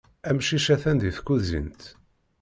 [0.29, 1.81] Amcic atan di tkuzint.